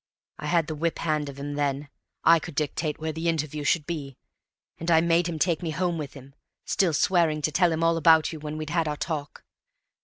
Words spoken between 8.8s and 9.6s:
our talk.